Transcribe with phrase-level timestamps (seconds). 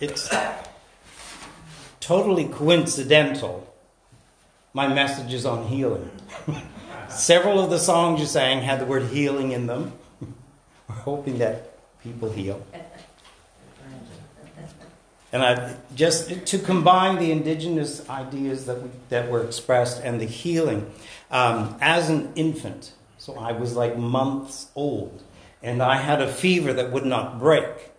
[0.00, 0.34] it's
[2.00, 3.72] totally coincidental.
[4.72, 6.10] My message is on healing.
[7.08, 9.92] Several of the songs you sang had the word healing in them.
[10.88, 12.64] We're hoping that people heal.
[15.32, 20.24] And I just to combine the indigenous ideas that we, that were expressed and the
[20.24, 20.90] healing.
[21.30, 25.22] Um, as an infant, so I was like months old,
[25.62, 27.89] and I had a fever that would not break.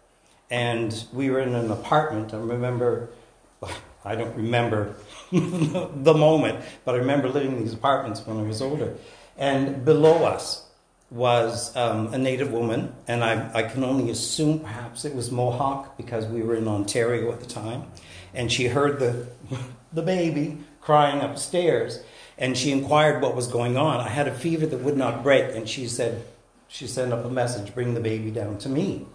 [0.52, 2.34] And we were in an apartment.
[2.34, 3.10] I remember,
[4.06, 4.96] I don't remember
[5.32, 8.94] the moment, but I remember living in these apartments when I was older.
[9.38, 10.68] And below us
[11.10, 15.98] was um, a native woman, and I, I can only assume perhaps it was Mohawk
[15.98, 17.86] because we were in Ontario at the time.
[18.34, 19.28] And she heard the,
[19.94, 22.04] the baby crying upstairs,
[22.38, 24.02] and she inquired what was going on.
[24.02, 26.26] I had a fever that would not break, and she said,
[26.68, 29.06] she sent up a message, bring the baby down to me.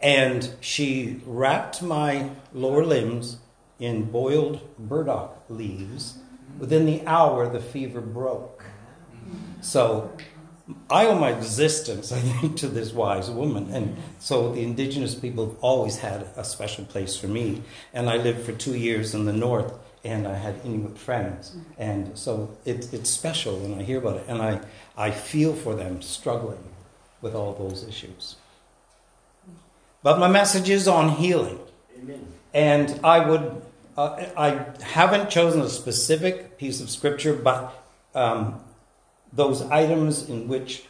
[0.00, 3.38] And she wrapped my lower limbs
[3.78, 6.18] in boiled burdock leaves.
[6.58, 8.64] Within the hour, the fever broke.
[9.60, 10.12] So
[10.90, 13.70] I owe my existence, I think, to this wise woman.
[13.72, 17.62] And so the indigenous people have always had a special place for me.
[17.92, 19.72] And I lived for two years in the north,
[20.04, 21.56] and I had Inuit friends.
[21.76, 24.24] And so it, it's special when I hear about it.
[24.28, 24.60] And I,
[24.96, 26.64] I feel for them struggling
[27.20, 28.36] with all those issues.
[30.02, 31.58] But my message is on healing.
[31.98, 32.26] Amen.
[32.54, 33.62] And I would,
[33.96, 37.74] uh, I haven't chosen a specific piece of scripture, but
[38.14, 38.60] um,
[39.32, 40.84] those items in which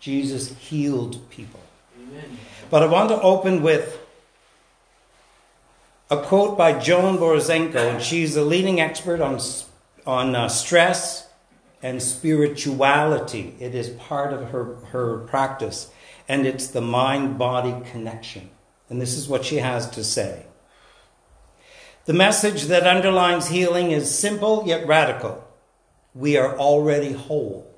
[0.00, 1.60] Jesus healed people.
[2.00, 2.38] Amen.
[2.70, 3.98] But I want to open with
[6.10, 9.40] a quote by Joan Borysenko, and she's a leading expert on,
[10.06, 11.28] on uh, stress
[11.82, 13.54] and spirituality.
[13.58, 15.90] It is part of her, her practice,
[16.28, 18.50] and it's the mind body connection.
[18.88, 20.46] And this is what she has to say.
[22.04, 25.46] The message that underlines healing is simple yet radical
[26.16, 27.70] we are already whole.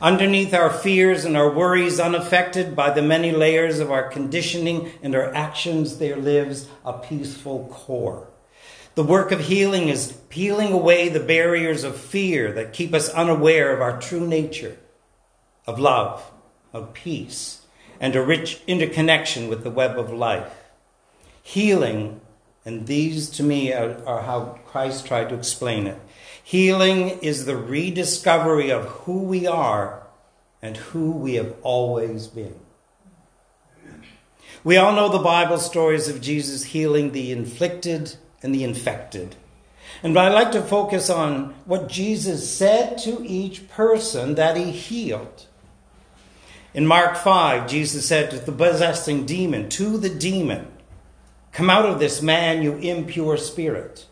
[0.00, 5.14] Underneath our fears and our worries, unaffected by the many layers of our conditioning and
[5.14, 8.28] our actions, there lives a peaceful core.
[8.96, 13.72] The work of healing is peeling away the barriers of fear that keep us unaware
[13.72, 14.76] of our true nature,
[15.66, 16.31] of love,
[16.72, 17.62] of peace,
[18.00, 20.52] and a rich interconnection with the web of life.
[21.42, 22.20] Healing,
[22.64, 26.00] and these to me are, are how Christ tried to explain it
[26.44, 30.02] Healing is the rediscovery of who we are
[30.60, 32.56] and who we have always been.
[34.64, 39.36] We all know the Bible stories of Jesus healing the inflicted and the infected.
[40.02, 45.46] And I'd like to focus on what Jesus said to each person that he healed.
[46.74, 50.68] In Mark 5, Jesus said to the possessing demon, to the demon,
[51.52, 54.06] Come out of this man, you impure spirit.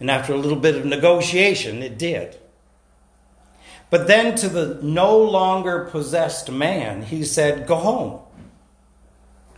[0.00, 2.36] And after a little bit of negotiation, it did.
[3.90, 8.20] But then to the no longer possessed man, he said, Go home.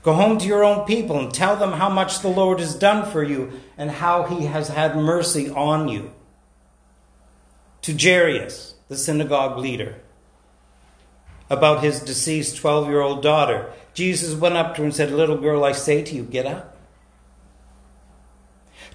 [0.03, 3.11] Go home to your own people and tell them how much the Lord has done
[3.11, 6.13] for you and how he has had mercy on you.
[7.83, 10.01] To Jairus, the synagogue leader,
[11.53, 15.37] about his deceased 12 year old daughter, Jesus went up to her and said, Little
[15.37, 16.77] girl, I say to you, get up.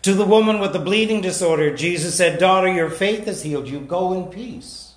[0.01, 3.79] To the woman with the bleeding disorder, Jesus said, Daughter, your faith has healed you.
[3.79, 4.93] Go in peace.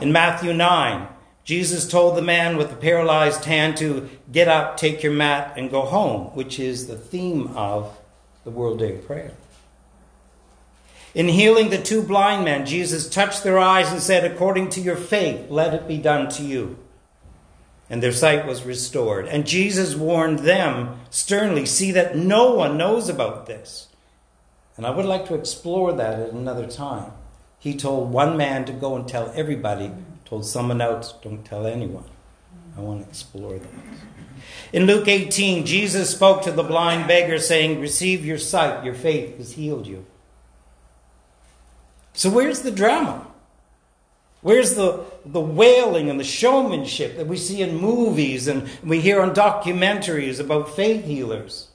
[0.00, 1.08] In Matthew 9,
[1.44, 5.70] Jesus told the man with the paralyzed hand to get up, take your mat, and
[5.70, 7.98] go home, which is the theme of
[8.44, 9.32] the World Day of Prayer.
[11.14, 14.96] In healing the two blind men, Jesus touched their eyes and said, According to your
[14.96, 16.78] faith, let it be done to you
[17.90, 19.26] and their sight was restored.
[19.26, 23.88] And Jesus warned them sternly see that no one knows about this.
[24.76, 27.12] And I would like to explore that at another time.
[27.58, 29.92] He told one man to go and tell everybody,
[30.24, 32.04] told someone else, don't tell anyone.
[32.76, 33.70] I want to explore that.
[34.72, 39.36] In Luke 18, Jesus spoke to the blind beggar, saying, Receive your sight, your faith
[39.36, 40.04] has healed you.
[42.14, 43.26] So, where's the drama?
[44.40, 49.20] Where's the, the wailing and the showmanship that we see in movies and we hear
[49.20, 51.68] on documentaries about faith healers?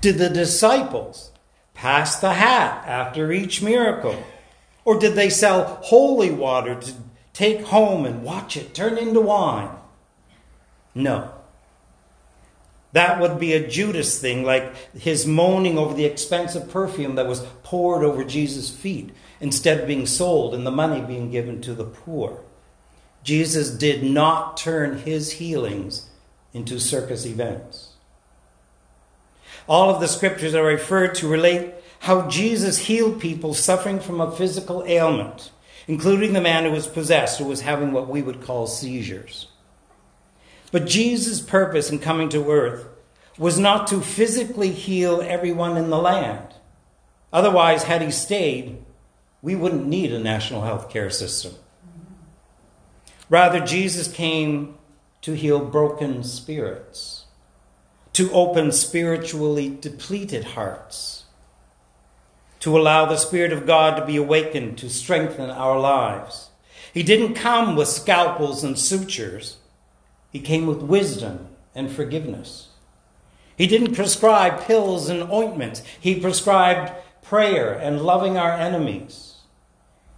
[0.00, 1.30] Did the disciples
[1.74, 4.16] pass the hat after each miracle?
[4.84, 6.92] Or did they sell holy water to
[7.32, 9.70] take home and watch it turn into wine?
[10.94, 11.32] No.
[12.92, 17.44] That would be a Judas thing, like his moaning over the expensive perfume that was
[17.62, 21.84] poured over Jesus' feet instead of being sold and the money being given to the
[21.84, 22.42] poor.
[23.22, 26.08] Jesus did not turn his healings
[26.52, 27.92] into circus events.
[29.68, 34.30] All of the scriptures are referred to relate how Jesus healed people suffering from a
[34.30, 35.50] physical ailment,
[35.86, 39.48] including the man who was possessed, who was having what we would call seizures.
[40.70, 42.86] But Jesus' purpose in coming to earth
[43.36, 46.54] was not to physically heal everyone in the land.
[47.32, 48.78] Otherwise, had he stayed,
[49.40, 51.54] we wouldn't need a national health care system.
[53.30, 54.76] Rather, Jesus came
[55.22, 57.26] to heal broken spirits,
[58.12, 61.24] to open spiritually depleted hearts,
[62.60, 66.50] to allow the Spirit of God to be awakened to strengthen our lives.
[66.92, 69.58] He didn't come with scalpels and sutures,
[70.32, 72.68] He came with wisdom and forgiveness.
[73.56, 76.92] He didn't prescribe pills and ointments, He prescribed
[77.22, 79.27] prayer and loving our enemies.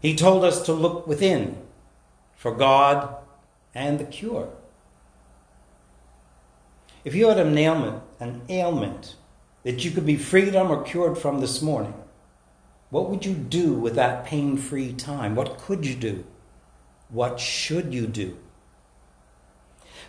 [0.01, 1.59] He told us to look within
[2.35, 3.17] for God
[3.75, 4.51] and the cure.
[7.05, 9.15] If you had an ailment, an ailment
[9.63, 11.95] that you could be freed from or cured from this morning,
[12.91, 15.35] what would you do with that pain free time?
[15.35, 16.25] What could you do?
[17.09, 18.37] What should you do?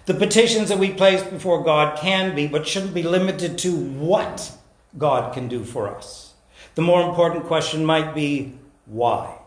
[0.05, 4.51] The petitions that we place before God can be, but shouldn't be limited to what
[4.97, 6.33] God can do for us.
[6.75, 9.40] The more important question might be why?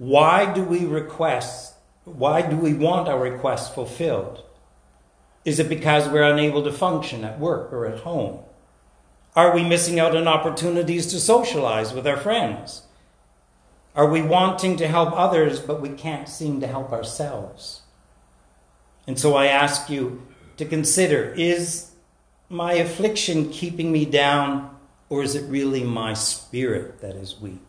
[0.00, 1.74] Why do we request,
[2.04, 4.42] why do we want our requests fulfilled?
[5.44, 8.40] Is it because we're unable to function at work or at home?
[9.36, 12.84] Are we missing out on opportunities to socialize with our friends?
[13.94, 17.82] Are we wanting to help others, but we can't seem to help ourselves?
[19.06, 20.26] And so I ask you
[20.56, 21.90] to consider is
[22.48, 24.74] my affliction keeping me down,
[25.10, 27.60] or is it really my spirit that is weak?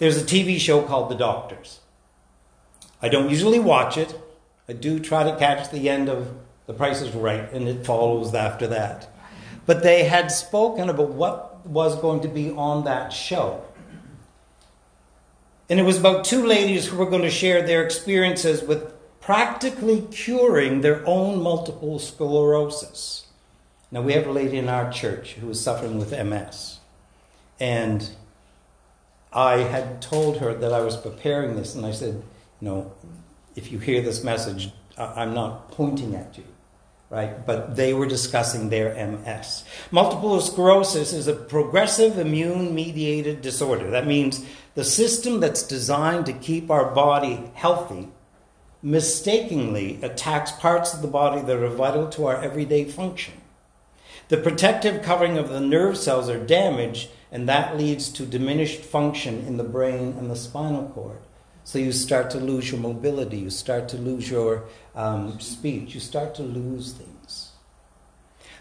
[0.00, 1.80] There's a TV show called The Doctors.
[3.02, 4.18] I don't usually watch it,
[4.66, 8.34] I do try to catch the end of The Price is Right, and it follows
[8.34, 9.12] after that.
[9.66, 13.62] But they had spoken about what was going to be on that show.
[15.68, 20.00] And it was about two ladies who were going to share their experiences with practically
[20.10, 23.26] curing their own multiple sclerosis.
[23.90, 26.78] Now, we have a lady in our church who is suffering with MS.
[27.58, 28.08] And
[29.32, 32.22] I had told her that I was preparing this, and I said,
[32.60, 32.92] you know,
[33.54, 36.44] if you hear this message, I'm not pointing at you,
[37.10, 37.44] right?
[37.46, 39.64] But they were discussing their MS.
[39.90, 43.90] Multiple sclerosis is a progressive immune mediated disorder.
[43.90, 44.44] That means
[44.74, 48.08] the system that's designed to keep our body healthy
[48.82, 53.34] mistakenly attacks parts of the body that are vital to our everyday function.
[54.28, 59.46] The protective covering of the nerve cells are damaged, and that leads to diminished function
[59.46, 61.18] in the brain and the spinal cord.
[61.64, 66.00] So you start to lose your mobility, you start to lose your um, speech, you
[66.00, 67.50] start to lose things.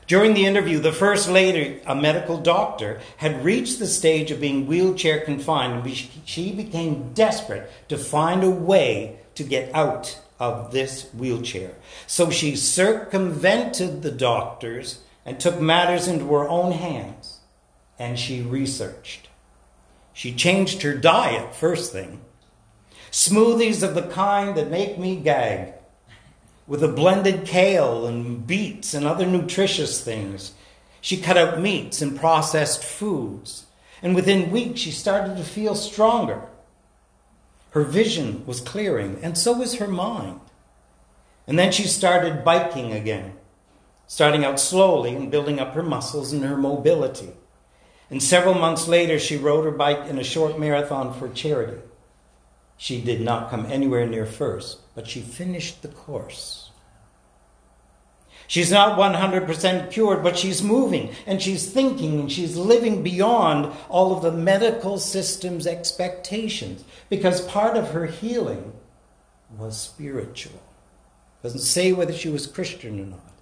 [0.10, 4.66] During the interview, the first lady, a medical doctor, had reached the stage of being
[4.66, 5.96] wheelchair confined, and
[6.26, 11.76] she became desperate to find a way to get out of this wheelchair.
[12.08, 17.29] So she circumvented the doctors and took matters into her own hands,
[18.00, 19.28] and she researched.
[20.14, 22.22] She changed her diet, first thing
[23.12, 25.74] Smoothies of the kind that make me gag,
[26.68, 30.54] with a blended kale and beets and other nutritious things.
[31.02, 33.66] She cut out meats and processed foods,
[34.04, 36.44] and within weeks she started to feel stronger.
[37.72, 40.40] Her vision was clearing, and so was her mind.
[41.48, 43.34] And then she started biking again,
[44.06, 47.32] starting out slowly and building up her muscles and her mobility.
[48.10, 51.82] And several months later, she rode her bike in a short marathon for charity.
[52.78, 56.70] She did not come anywhere near first, but she finished the course.
[58.48, 64.16] She's not 100% cured, but she's moving and she's thinking and she's living beyond all
[64.16, 68.74] of the medical system's expectations because part of her healing
[69.56, 70.64] was spiritual.
[71.44, 73.39] Doesn't say whether she was Christian or not.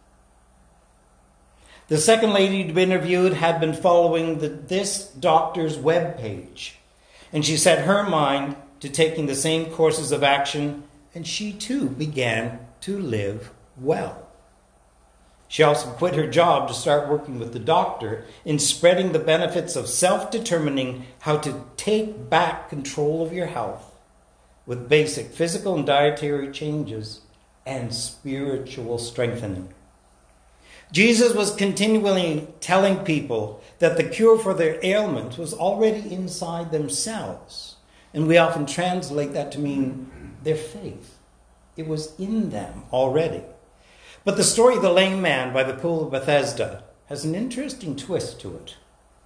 [1.88, 6.76] The second lady to be interviewed had been following the, this doctor's web page,
[7.32, 10.84] and she set her mind to taking the same courses of action,
[11.16, 14.28] and she too began to live well.
[15.48, 19.78] She also quit her job to start working with the doctor in spreading the benefits
[19.78, 23.96] of self determining how to take back control of your health
[24.66, 27.22] with basic physical and dietary changes
[27.66, 29.74] and spiritual strengthening.
[30.92, 37.76] Jesus was continually telling people that the cure for their ailments was already inside themselves.
[38.14, 40.10] And we often translate that to mean
[40.44, 41.18] their faith.
[41.76, 43.44] It was in them already.
[44.24, 47.96] But the story of the lame man by the pool of Bethesda has an interesting
[47.96, 48.76] twist to it.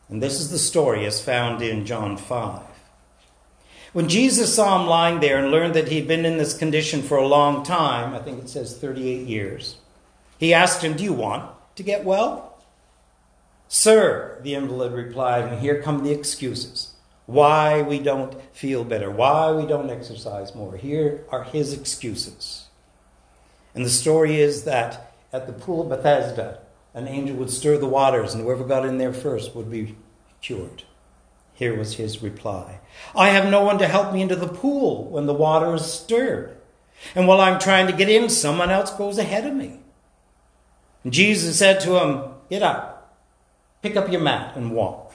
[0.10, 2.62] And this is the story as found in John 5.
[3.94, 7.18] When Jesus saw him lying there and learned that he'd been in this condition for
[7.18, 9.78] a long time, I think it says 38 years,
[10.42, 12.58] he asked him, Do you want to get well?
[13.68, 16.94] Sir, the invalid replied, and here come the excuses.
[17.28, 20.76] Why we don't feel better, why we don't exercise more.
[20.78, 22.66] Here are his excuses.
[23.76, 26.62] And the story is that at the pool of Bethesda,
[26.96, 29.96] an angel would stir the waters, and whoever got in there first would be
[30.42, 30.86] cured.
[31.54, 32.80] Here was his reply
[33.14, 36.58] I have no one to help me into the pool when the water is stirred.
[37.14, 39.81] And while I'm trying to get in, someone else goes ahead of me.
[41.04, 43.18] And Jesus said to him, Get up,
[43.82, 45.14] pick up your mat, and walk.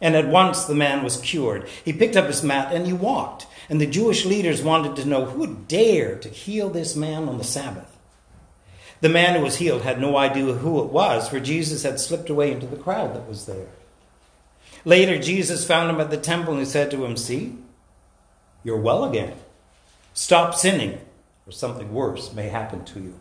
[0.00, 1.68] And at once the man was cured.
[1.84, 3.46] He picked up his mat and he walked.
[3.68, 7.38] And the Jewish leaders wanted to know who would dare to heal this man on
[7.38, 7.90] the Sabbath.
[9.00, 12.30] The man who was healed had no idea who it was, for Jesus had slipped
[12.30, 13.68] away into the crowd that was there.
[14.84, 17.56] Later, Jesus found him at the temple and said to him, See,
[18.62, 19.34] you're well again.
[20.12, 21.00] Stop sinning,
[21.46, 23.20] or something worse may happen to you.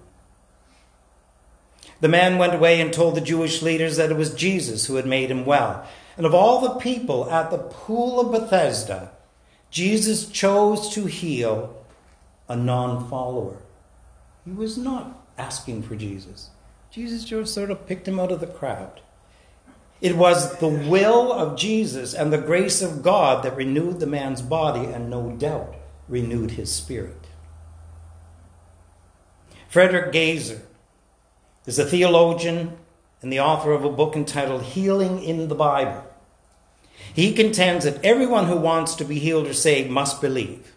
[2.03, 5.05] The man went away and told the Jewish leaders that it was Jesus who had
[5.05, 5.87] made him well.
[6.17, 9.11] And of all the people at the pool of Bethesda,
[9.71, 11.81] Jesus chose to heal
[12.49, 13.55] a non follower.
[14.43, 16.49] He was not asking for Jesus.
[16.91, 18.99] Jesus just sort of picked him out of the crowd.
[20.01, 24.41] It was the will of Jesus and the grace of God that renewed the man's
[24.41, 25.73] body and no doubt
[26.09, 27.27] renewed his spirit.
[29.69, 30.63] Frederick Gaiser
[31.65, 32.77] is a theologian
[33.21, 36.05] and the author of a book entitled Healing in the Bible.
[37.13, 40.73] He contends that everyone who wants to be healed or saved must believe,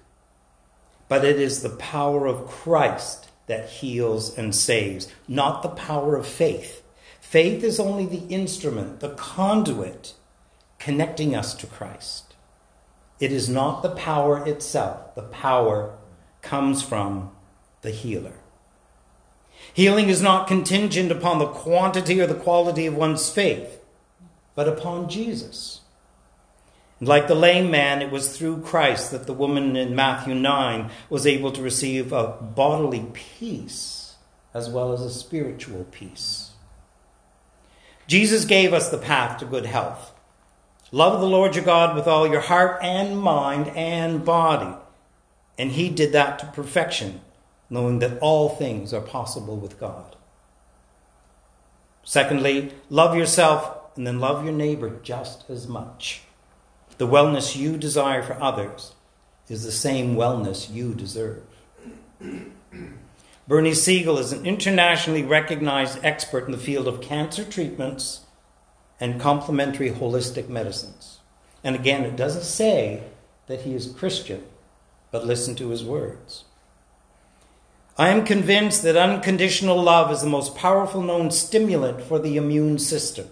[1.09, 6.27] but it is the power of Christ that heals and saves, not the power of
[6.27, 6.83] faith.
[7.21, 10.15] Faith is only the instrument, the conduit
[10.79, 12.35] connecting us to Christ.
[13.19, 15.15] It is not the power itself.
[15.15, 15.97] The power
[16.43, 17.31] comes from
[17.83, 18.35] the healer.
[19.75, 23.81] Healing is not contingent upon the quantity or the quality of one's faith,
[24.55, 25.81] but upon Jesus.
[26.99, 30.91] And like the lame man, it was through Christ that the woman in Matthew 9
[31.11, 34.17] was able to receive a bodily peace
[34.55, 36.53] as well as a spiritual peace.
[38.07, 40.13] Jesus gave us the path to good health.
[40.93, 44.75] Love the Lord your God with all your heart and mind and body.
[45.59, 47.21] And he did that to perfection,
[47.69, 50.17] knowing that all things are possible with God.
[52.05, 56.23] Secondly, love yourself and then love your neighbor just as much.
[56.99, 58.95] The wellness you desire for others
[59.49, 61.43] is the same wellness you deserve.
[63.49, 68.23] Bernie Siegel is an internationally recognized expert in the field of cancer treatments
[68.99, 71.19] and complementary holistic medicines.
[71.63, 73.03] And again, it doesn't say
[73.47, 74.45] that he is Christian,
[75.11, 76.45] but listen to his words.
[77.99, 82.79] I am convinced that unconditional love is the most powerful known stimulant for the immune
[82.79, 83.29] system.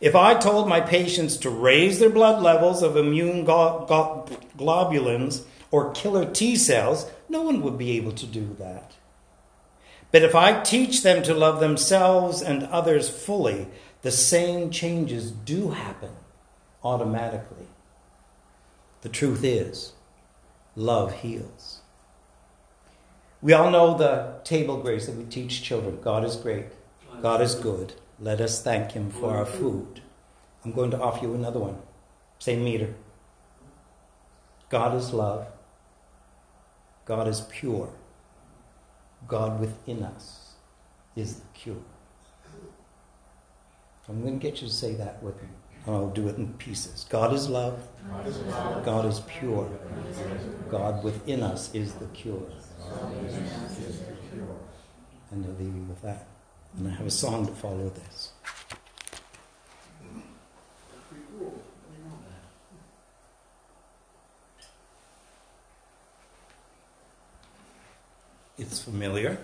[0.00, 6.24] If I told my patients to raise their blood levels of immune globulins or killer
[6.30, 8.92] T cells, no one would be able to do that.
[10.10, 13.68] But if I teach them to love themselves and others fully,
[14.00, 16.12] the same changes do happen
[16.82, 17.66] automatically.
[19.02, 19.92] The truth is,
[20.74, 21.75] love heals.
[23.42, 26.66] We all know the table grace that we teach children God is great,
[27.20, 27.94] God is good.
[28.18, 30.00] Let us thank Him for our food.
[30.64, 31.78] I'm going to offer you another one.
[32.38, 32.94] Same meter.
[34.68, 35.46] God is love.
[37.04, 37.90] God is pure.
[39.28, 40.54] God within us
[41.14, 41.76] is the cure.
[44.08, 45.48] I'm going to get you to say that with me.
[45.86, 47.06] I'll do it in pieces.
[47.08, 47.80] God is love.
[48.10, 48.84] God is, love.
[48.84, 49.70] God is pure.
[50.68, 52.42] God within us is the cure.
[55.30, 56.26] And I'll leave you with that.
[56.76, 58.32] And I have a song to follow this.
[68.58, 69.38] It's familiar.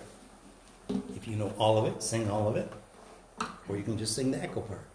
[1.14, 2.72] If you know all of it, sing all of it.
[3.68, 4.86] Or you can just sing the echo part.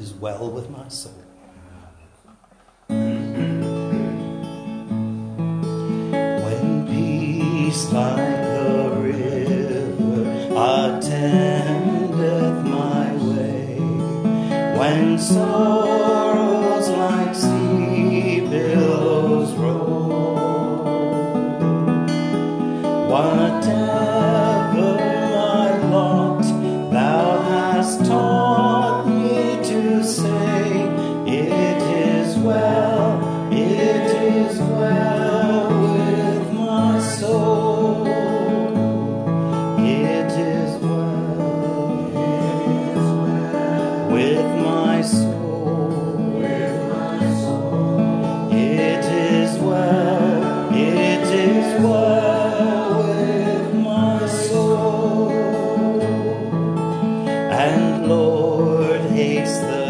[0.00, 1.12] Is well with my soul.
[2.86, 3.26] When
[6.86, 13.78] peace like a river attendeth my way
[14.78, 20.36] when sorrows like sea billows roll.
[23.10, 24.57] Whatever
[58.06, 59.87] Lord, haste the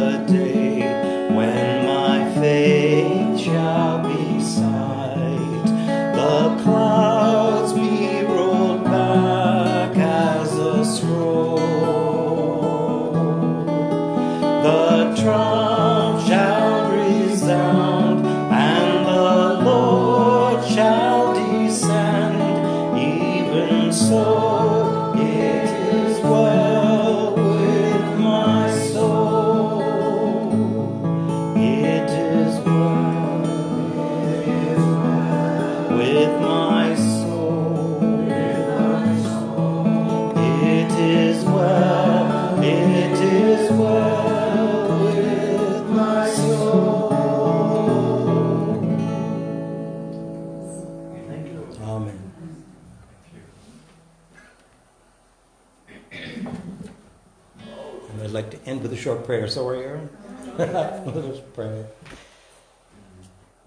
[59.29, 59.47] prayer.
[59.47, 60.09] So are you,
[60.59, 61.85] Let us pray.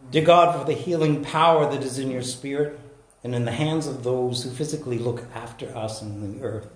[0.10, 2.80] Dear God, for the healing power that is in your spirit
[3.24, 6.68] and in the hands of those who physically look after us in the earth.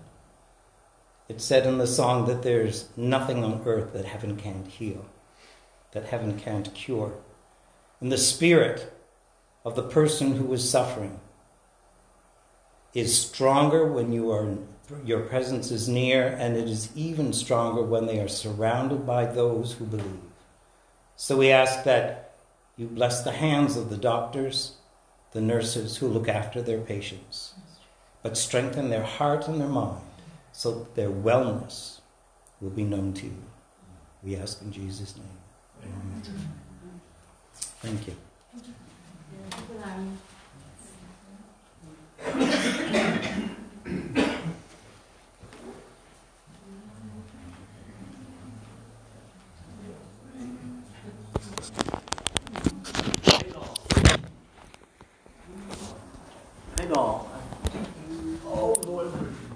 [1.28, 5.04] It's said in the song that there's nothing on earth that heaven can't heal,
[5.94, 7.16] that heaven can't cure.
[8.00, 8.94] And the spirit
[9.66, 11.20] of the person who is suffering
[12.94, 14.60] is stronger when you are
[15.04, 19.74] your presence is near, and it is even stronger when they are surrounded by those
[19.74, 20.20] who believe.
[21.16, 22.34] So we ask that
[22.78, 24.76] you bless the hands of the doctors,
[25.32, 27.54] the nurses who look after their patients,
[28.22, 30.02] but strengthen their heart and their mind
[30.52, 32.00] so that their wellness
[32.62, 33.44] will be known to you.
[34.24, 35.26] We ask in Jesus' name.
[35.84, 36.22] Amen.
[37.82, 38.16] Thank you.
[39.68, 39.80] Good
[42.34, 42.62] night.